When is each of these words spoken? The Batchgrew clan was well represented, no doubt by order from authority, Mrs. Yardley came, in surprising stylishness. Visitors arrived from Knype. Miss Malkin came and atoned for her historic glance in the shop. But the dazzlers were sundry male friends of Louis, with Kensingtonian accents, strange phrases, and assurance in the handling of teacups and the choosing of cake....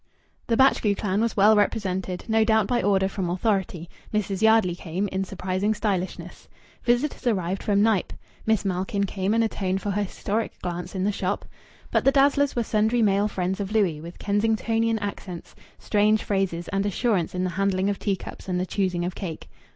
The 0.47 0.57
Batchgrew 0.57 0.95
clan 0.97 1.21
was 1.21 1.37
well 1.37 1.55
represented, 1.55 2.25
no 2.27 2.43
doubt 2.43 2.65
by 2.65 2.81
order 2.81 3.07
from 3.07 3.29
authority, 3.29 3.87
Mrs. 4.11 4.41
Yardley 4.41 4.73
came, 4.73 5.07
in 5.09 5.23
surprising 5.25 5.75
stylishness. 5.75 6.47
Visitors 6.83 7.27
arrived 7.27 7.61
from 7.61 7.83
Knype. 7.83 8.11
Miss 8.47 8.65
Malkin 8.65 9.03
came 9.03 9.35
and 9.35 9.43
atoned 9.43 9.79
for 9.83 9.91
her 9.91 10.01
historic 10.01 10.59
glance 10.63 10.95
in 10.95 11.03
the 11.03 11.11
shop. 11.11 11.45
But 11.91 12.03
the 12.03 12.11
dazzlers 12.11 12.55
were 12.55 12.63
sundry 12.63 13.03
male 13.03 13.27
friends 13.27 13.59
of 13.59 13.73
Louis, 13.73 14.01
with 14.01 14.17
Kensingtonian 14.17 14.97
accents, 14.97 15.53
strange 15.77 16.23
phrases, 16.23 16.67
and 16.69 16.83
assurance 16.83 17.35
in 17.35 17.43
the 17.43 17.51
handling 17.51 17.87
of 17.87 17.99
teacups 17.99 18.49
and 18.49 18.59
the 18.59 18.65
choosing 18.65 19.05
of 19.05 19.13
cake.... 19.13 19.49